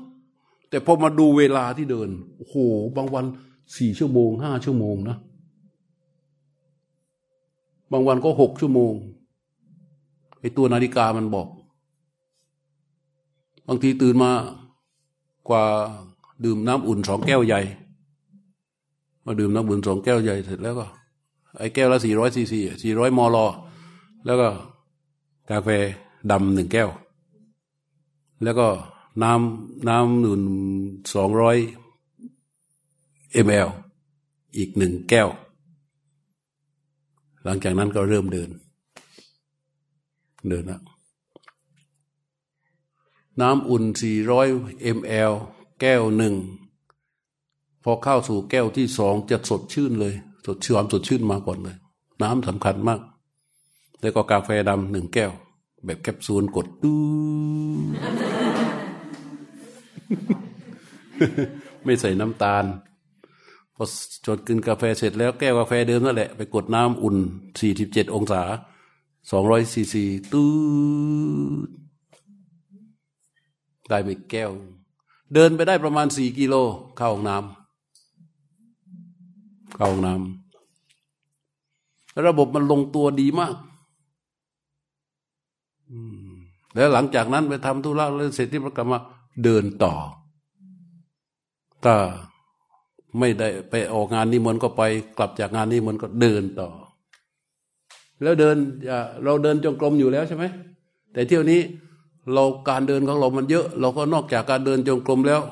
[0.70, 2.56] แต่พอมาดูเวลาที่เดินโอ้โห
[2.96, 3.24] บางวัน
[3.78, 5.16] สี่ชั่วโมงห้าชั่วโมงนะ
[7.92, 8.92] บางวันก็หกชั่วโมง
[10.40, 11.48] ไอตัวนาฬิกามันบอก
[13.68, 14.30] บางทีตื่นมา
[15.48, 15.64] กว่า
[16.44, 17.60] ดื่มน้ำอุ่นสองแก้วใหญ่
[19.26, 20.86] มาดื่มน้ำอุ่นสองแก้วใหญ่เสร็จแล้วก็
[21.58, 23.36] ไอ้แก้วละสี่ร้อยซีซีสี่ร้อยมล
[24.26, 24.48] แล้วก็
[25.50, 25.68] กาแฟ
[26.30, 26.90] ดำหนึ่งแก้ว
[28.44, 28.66] แล้วก็
[29.22, 30.44] น้ำน้ำอุ่น
[31.14, 31.58] สองร้อย
[33.50, 33.68] มล
[34.56, 35.28] อีกหนึ่งแก้ว
[37.44, 38.50] หลังจากนั้นก็เริ่มเดิน
[40.48, 40.82] เดินแล้ว
[43.40, 43.84] น้ำอุ่น
[44.38, 45.32] 400 ml
[45.80, 46.34] แก้วหนึ่ง
[47.82, 50.14] พอเข้าสู่แก้วที่สองจะสดชื่นเลย
[50.46, 51.76] สดชื่นสดชื่นมาก่อนเลย
[52.22, 53.00] น้ำสำคัญมาก
[54.00, 55.32] แล้วก็กาแฟดำหนึ่งแก้ว
[55.84, 58.35] แบบแคปซูลกดตู้
[61.84, 62.64] ไม่ใส่น้ำตาล
[63.74, 63.84] พอ
[64.26, 67.16] จดกินกาแฟเสร็จแล้วแก้วกาแฟเดิมนั่นแหละ ไปกดน้ำอุ่น
[67.66, 68.42] 47องศา
[69.10, 70.48] 200ซีซีตู้
[73.88, 74.50] ได้ไปแก้ว
[75.34, 76.54] เดินไปได้ประมาณสี่กิโล
[76.96, 80.24] เข้าห้องน้ำเข้าห้องน้ำ
[82.26, 83.54] ระบบมันลงตัวดีมาก
[86.74, 88.98] แล้วหลังจากนั้นไปทำธุระแล้วเสร็จที่ประกรรมา
[89.42, 89.94] เดินต่อ
[91.84, 91.96] ถ้า
[93.18, 94.82] ไม่ได้ไปออกงานนิมนต์ก็ไป
[95.18, 96.68] กลับจากงานนิมนต์ก็เดินต่อ
[98.22, 98.56] แล้วเดิน
[99.24, 100.44] เราเดินจงกรมอยู่แล้วใช่ไหม
[101.12, 101.60] แต่เที่ยวนี้
[102.32, 105.42] เราการเดินของเรามันเยอะ เราก็นอกจากการเดินจงกรมแล้ว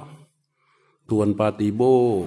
[1.11, 1.83] ทวนปาติโบ
[2.25, 2.27] ก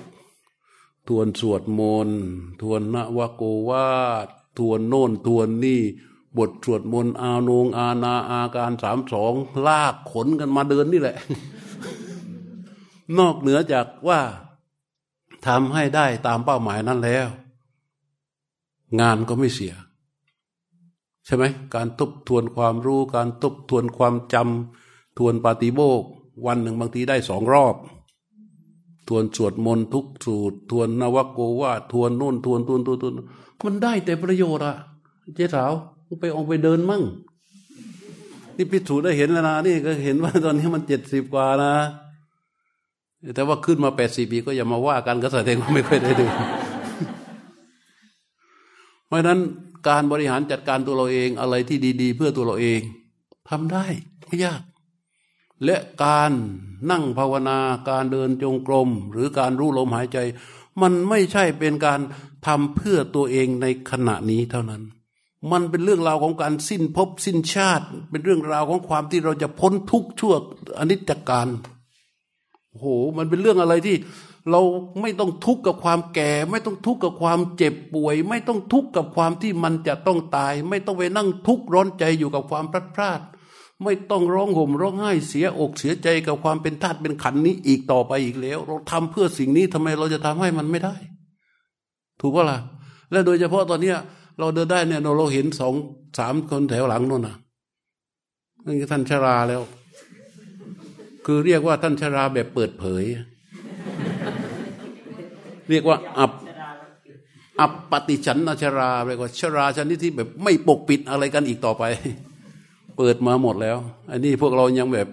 [1.08, 2.22] ทวนสวดมนต์
[2.62, 3.89] ทวนนวโกวา
[4.58, 5.82] ทวนโน่นทวนนี่
[6.38, 9.34] บทสวดมนต์อาโนงอาณาอาการสามสอง
[9.67, 11.17] ลากขนกันมาเดินนี่แหละ
[13.17, 14.19] นอกเหนือจากว่า
[15.47, 17.28] ทำให้ได้ตามเป้าหมายนั้นแล้ว
[19.00, 19.73] งานก็ไม่เสีย
[21.26, 21.43] ใช่ไหม
[21.76, 26.04] การทบทวนความรู้ การทบทวนความจำทวนปาฏิโบก
[26.45, 27.76] วันหนึ่งบางทีได้สองรอบ
[29.08, 33.13] ทวนสวดมนต์ทุกสูตร ทวนนวโกวาทวนนู่นทวนทวนทวนทวน
[33.63, 34.76] มันได้แต่ประโยชน์อะ
[35.36, 35.71] เจ๊สาว
[36.22, 37.04] ไปออกไปเดินมั่ง
[38.56, 41.74] นี่พิสูจน์ได้เห็นแล้วนะนี่ก็เห็นว่าตอนนี้มันเจ็ดสิบกว่านะ
[43.36, 46.32] แต่ว่าขึ้นมาแปดสิบปีก็อย่ามาว่ากันก็แสดงว่าไม่ค่อยได้ดิน
[49.08, 49.39] เพราะนั้น
[49.89, 52.82] การบริหารจัดการตัวเราเองอะไรที่ดีๆ เพื่อตัวเราเอง
[53.50, 53.86] ทำได้
[54.26, 54.62] ไม่ยาก
[55.65, 56.32] และการ
[56.91, 57.58] นั่งภาวนา
[57.89, 60.17] การเดินจงกรม หรือการรู้ลมหายใจ
[60.82, 62.00] มันไม่ใช่เป็นการ
[62.48, 64.82] ทำเพื่อตัวเองในขณะนี้เท่านั้น
[65.52, 70.34] มันเป็นเรื่องราวของการสิ้นภพสิ้นชาติ เป็นเรื่องราวของความที่เราจะพ้นทุกข์ชั่ว
[70.80, 71.47] อนิจจการ
[72.69, 72.86] โอ้โห
[73.17, 73.97] มันเป็นเรื่องอะไรที่
[74.52, 74.62] เรา
[75.02, 83.21] ไม่ต้องทุกข์กับความแก่ ไม่ต้องทุกข์กับความเจ็บป่วย ไม่ต้องทุกข์กับความที่มันจะต้องตาย ไม่ต้องไปนั่งทุกข์ร้อนใจอยู่กับความพลาดพลาด
[83.84, 90.95] ไม่ต้องร้องห่มร้องไห้เสียอกเสียใจกับความเป็นธาตุเป็นขันนี้อีกต่อไปอีกแล้ว เราทำเพื่อสิ่งนี้ทำไมเราจะทำให้มันไม่ได้
[92.19, 92.60] ถูกปะล่ะ
[93.12, 93.97] และโดยเฉพาะตอนเนี้ย
[94.39, 95.73] เราเดินได้เนี่ยเราเห็นสอง
[96.19, 97.36] สามคนแถวหลังนู่นน่ะ
[98.65, 99.62] นั่นคือท่านชราแล้ว
[101.26, 103.04] คือเรียกว่าท่านชราแบบเปิดเผย
[105.69, 106.32] เรียกว่าอับ
[107.60, 111.84] อับปฏิชันนชราเรียกว่า ชราชนิดที่แบบไม่ปกปิดอะไรกันอีกต่อไป
[112.97, 113.78] เปิดมาหมดแล้ว
[114.12, 115.08] อันนี้พวกเรายังแบบ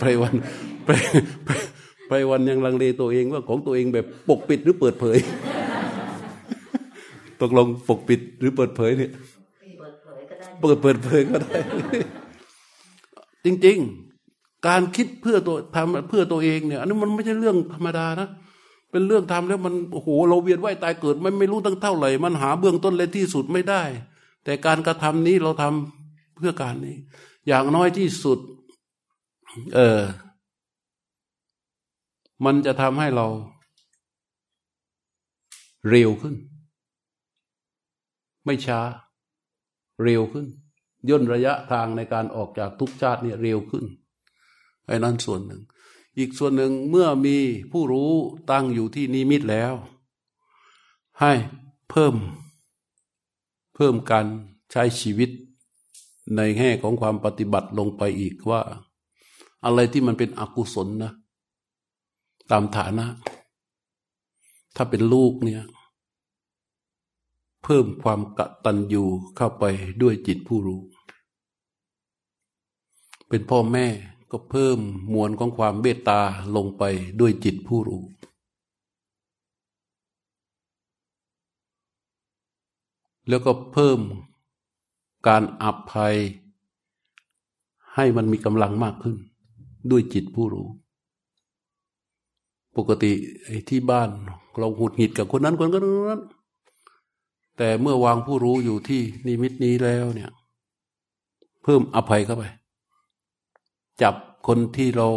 [0.00, 0.34] ไปวัน
[0.86, 0.90] ไป
[2.08, 5.18] ไปวันยังลังเลตัวเองว่าของตัวเองแบบปกปิดหรือเปิดเผย
[7.42, 9.10] ตกลงปกปิดหรือเปิดเผยเนี่ย
[9.78, 11.56] เปิดเผยก็ได้เปิดเปิดเผยก็ได้
[13.44, 13.78] จริง
[14.20, 18.28] ๆ การคิดเพื่อตัวทำเพื่อตัวเองเนี่ย อันนี้มันไม่ใช่เรื่องธรรมดานะ
[18.90, 23.82] เป็นเรื่องทำแล้วมันโอ้โหเราเวียนว่ายตายเกิดไม่ไม่รู้ตั้งเท่าไหร่ มันหาเบื้องต้นเลยที่สุดไม่ได้
[24.44, 26.96] แต่การกระทำนี้เราทำเพื่อการนี้
[27.48, 28.38] อย่างน้อยที่สุด
[29.74, 30.00] เออ
[32.44, 33.26] มันจะทำให้เรา
[35.88, 36.34] เร็วขึ้น
[38.44, 38.80] ไม่ช้า
[40.02, 40.46] เร็วขึ้น
[41.08, 43.84] ย่นระยะทางในการออกจากทุกชาติเนี่ยเร็วขึ้น
[44.86, 45.62] ไอ้นั้นส่วนหนึ่ง
[46.18, 47.36] อีกส่วนหนึ่งเมื่อมี
[47.72, 48.12] ผู้รู้
[48.50, 49.72] ตั้งอยู่ที่นิมิตแล้ว
[51.20, 51.32] ให้
[51.90, 52.14] เพิ่ม
[53.74, 54.26] เพิ่มการ
[54.70, 55.30] ใช้ชีวิต
[56.36, 58.60] ในแง่ของความปฏิบัติลงไปอีกว่า
[59.64, 61.12] อะไรที่มันเป็นอกุศลนะ
[62.50, 63.06] ตามฐานะ
[64.76, 65.62] ถ้าเป็นลูกเนี่ย
[67.64, 69.04] เพิ่มความกะตัญญู
[69.36, 69.64] เข้าไป
[70.02, 70.80] ด้วยจิตผู้รู้
[73.28, 73.86] เป็นพ่อแม่
[74.30, 74.78] ก็เพิ่ม
[75.12, 76.20] มวลของความเมตตา
[76.56, 76.82] ลงไป
[77.20, 78.02] ด้วยจิตผู้รู้
[83.28, 84.00] แล้วก็เพิ่ม
[85.28, 86.16] การอภัย
[87.94, 89.16] ให้มันมีกำลังมากขึ้น
[89.90, 90.68] ด้วยจิตผู้รู้
[92.76, 93.12] ปกติ
[93.44, 94.10] ไอ้ที่บ้าน
[94.58, 96.20] เราหุดหงิดกับคนนั้นคนนั้น
[97.62, 100.30] แต่เมื่อวางผู้รู้อยู่ที่นิมิตนี้แล้วเนี่ย
[101.62, 102.44] เพิ่มอภัยเข้าไป
[104.02, 104.14] จับ
[104.46, 105.08] คนที่เรา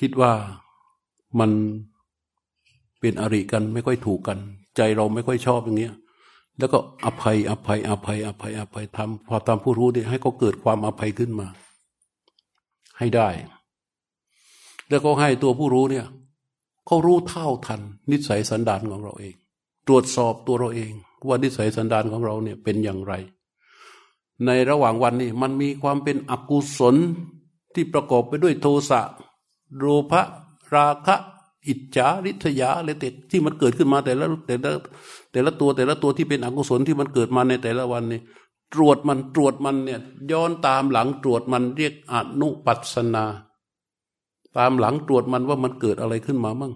[0.00, 0.32] คิดว่า
[1.40, 1.50] มัน
[3.00, 4.38] เป็นอริกันไม่ค่อยถูกกัน
[4.76, 5.94] ใจเราไม่ค่อยชอบอย่างเงี้ย
[6.58, 11.46] แล้วก็อภัยอภัยอภัยอภัยอภัยทำพอทำผู้รู้เนี่ยให้เขาเกิดความอภัยขึ้นมา
[12.98, 13.28] ให้ได้
[14.88, 16.06] แล้วก็ให้ตัวผู้รู้เนี่ย
[16.86, 17.80] เขารู้เท่าทัน
[18.10, 19.34] นิสัยสันดานของเราเอง
[19.88, 20.92] ตรวจสอบตัวเราเอง
[21.28, 23.14] ว่านิสัยสันดานของเราเนี่ยเป็นอย่างไร
[24.46, 26.96] ในระหว่างวันนี้มันมีความเป็นอกุศล
[27.74, 29.00] ที่ประกอบไปด้วยโทสะ
[29.76, 30.22] โลภะ
[30.74, 31.16] ราคะ
[31.66, 34.70] อิจฉาริษยาอะไรต็ที่มันเกิดขึ้นมาแต่ละแต่ละ
[35.32, 38.20] แต่ละตัวแต่ละตัวที่เป็นอกุศลที่มันเกิดมาในแต่ละวันนี่
[38.74, 43.24] ตรวจมันตรวจมันเนี่ยย้อนตามหลังตรวจมันเรียกอนุปัสนา
[44.58, 46.72] ตามหลังตรวจมันว่ามันเกิดอะไรขึ้นมามั่ง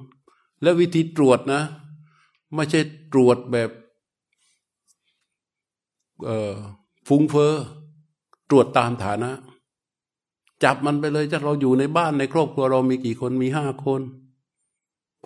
[0.62, 1.62] และวิธีตรวจนะ
[2.54, 2.80] ไม่ใช่
[3.12, 3.70] ตรวจแบบ
[7.09, 7.55] ฟุ้งเฟอ้อ
[8.50, 9.31] ตรวจตามฐานะ
[10.64, 14.00] จับมันไปเลยจะเราอยู่ในบ้านในครอบครัวเรามีกี่คนมีห้าคน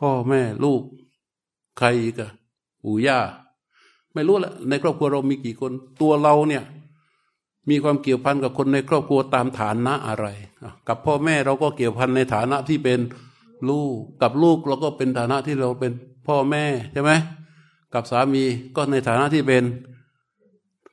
[0.00, 0.82] พ่อแม่ลูก
[1.78, 2.30] ใครอีกอะ
[2.84, 3.18] ปู่ย่า
[4.14, 6.64] ไม่รู้ละในครอบครัวเรามีกี่คน ตัวเราเนี่ย
[7.68, 10.26] มีความเกี่ยวพันกับคนในครอบครัวตามฐานะอะไร
[10.88, 13.00] กับพ่อแม่เราก็เกี่ยวพันในฐานะที่เป็น
[13.68, 15.92] ลูกกับลูกเราก็เป็นฐานะที่เราเป็น
[16.26, 17.12] พ่อแม่ใช่ไหม
[17.94, 18.42] กับสามี
[18.76, 19.64] ก็ในฐานะที่เป็น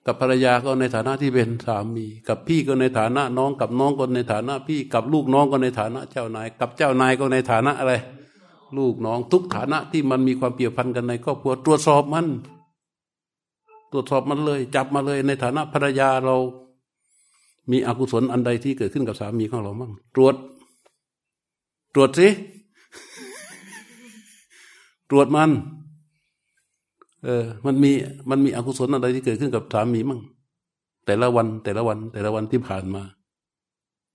[0.05, 7.93] กับภรรยาก็ในฐานะที่เป็นสามี กับพี่ก็ในฐานะน้องกับน้องก็ในฐานะพี่กับลูกน้องก็ในฐานะเจ้านาย กับเจ้านายก็ในฐานะอะไร
[8.77, 12.27] ลูกน้องทุกฐานะที่มันมีความเกี่ยวพันกันในครอบครัวตรวจสอบมัน
[13.91, 16.35] ตรวจสอบมันเลย จับมาเลยในฐานะภรรยาเรา
[17.71, 20.35] มีอกุศลอันใดที่เกิดขึ้นกับสามีของเราบ้างตรวจ
[21.93, 22.27] ตรวจสิ
[25.09, 25.51] ตรวจมัน
[27.25, 27.91] เออ มันมี
[28.29, 30.21] มันมีอกุศลอันใดที่เกิดขึ้นกับสามีมั่ง
[31.05, 33.01] แต่ละวันแต่ละวัน แต่ละวันที่ผ่านมา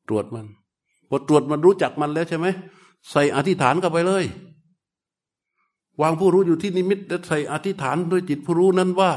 [0.08, 0.46] ตรวจมัน
[1.08, 2.46] พอตรวจมันรู้จักมันแล้วใช่ไหม
[3.10, 4.24] ใส่อธิษฐานเข้าไปเลย
[6.02, 9.10] วางผู้รู้อยู่ที่นิมิตแล้วใส่อธิษฐานด้วยจิตผู้รู้นั้นว่า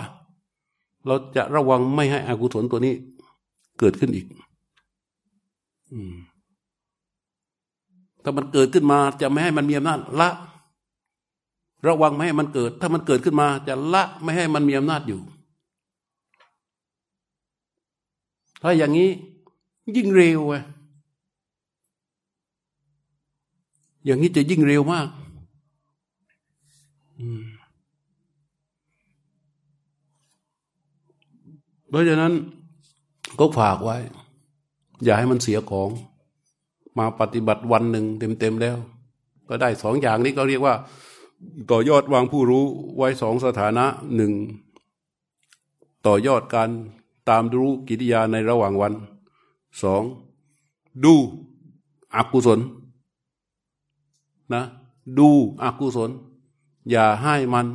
[1.06, 2.93] เราจะระวังไม่ให้อกุศลตัวนี้
[3.79, 4.25] เกิดขึ้นอีก
[5.93, 6.13] อืม
[8.23, 10.29] ถ้ามันเกิดขึ้นมาจะไม่ให้มันมีอำนาจละ
[11.87, 15.21] ระวังไม่ให้มันเกิด ถ้ามันเกิดขึ้นมา จะละไม่ให้มันมีอำนาจอยู่
[18.61, 19.09] ถ้าอย่างนี้
[19.95, 20.55] ยิ่งเร็วไง
[24.05, 25.07] อย่างนี้จะยิ่งเร็วมาก
[31.89, 32.34] เพราะฉะนั้น
[33.39, 33.97] ก็ฝากไว้
[35.03, 35.89] อย่าให้มันเสียของ
[36.99, 38.05] มาปฏิบัติวันหนึ่ง
[38.39, 38.77] เต็มๆแล้ว
[39.49, 40.75] ก็ได้สองอย่างนี้ก็เรียกว่า
[41.71, 42.65] ต่อยอดวางผู้รู้
[42.97, 43.85] ไว้สองสถานะ
[44.15, 44.33] หนึ่ง
[46.05, 46.69] ต่อยอดการ
[47.29, 48.93] ตามรู้กิริยาในระหว่างวัน
[49.81, 50.03] สอง
[51.03, 51.13] ดู
[52.15, 52.59] อกุศล
[54.53, 54.63] นะ
[55.17, 55.29] ดู
[55.63, 56.11] อกุศล
[56.89, 57.65] อย่าให้มัน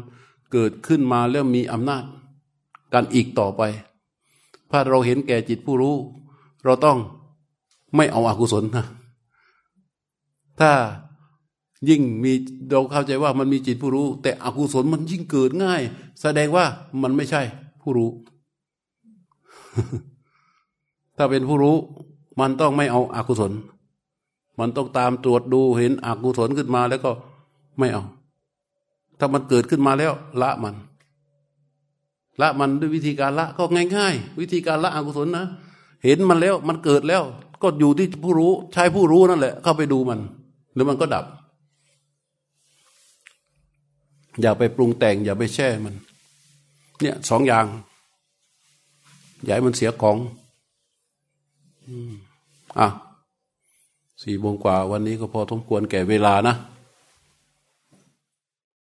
[0.52, 2.04] เกิดขึ้นมาแล้วมีอำนาจ
[2.92, 3.62] กันอีกต่อไป
[4.70, 5.96] ถ้าเราเห็นแก่จิตผู้รู้
[6.64, 6.98] เราต้อง
[7.96, 8.84] ไม่เอาอากุศลนะ
[10.60, 10.70] ถ้า
[11.88, 12.32] ยิ่งมี
[12.70, 15.82] เราเข้าใจว่ามันมีจิตผู้รู้ แต่อกุศลมันยิ่งเกิดง่าย
[16.22, 16.64] แสดงว่า
[17.02, 17.42] มันไม่ใช่
[17.82, 18.10] ผู้รู้
[21.16, 21.76] ถ้าเป็นผู้รู้
[22.40, 23.52] มันต้องไม่เอาอากุศล
[24.58, 27.10] มันต้องตามตรวจดูเห็นอกุศลขึ้นมาแล้วก็
[27.78, 28.04] ไม่เอา
[29.18, 30.12] ถ้ามันเกิดขึ้นมาแล้ว
[30.42, 30.74] ละมัน
[32.40, 33.62] ละมันด้วยวิธีการละก็
[33.96, 35.44] ง่าย ๆ วิธีการละอกุศลนะ
[36.04, 37.22] เห็นมันแล้วมันเกิดแล้ว
[37.62, 40.20] ก็อยู่ที่ผู้รู้ใช้ผู้รู้นั่นแหละ เข้าไปดูมัน
[40.74, 41.24] หรือมันก็ดับ
[44.40, 45.94] อย่าไปปรุงแต่ง อย่าไปแช่มัน
[47.00, 47.66] เนี่ยสองอย่าง
[49.44, 50.16] อย่าให้มันเสียของ
[52.78, 52.88] อะ
[54.22, 56.54] สี่โมงกว่าวันนี้ก็พอสมควรแก่เวลานะ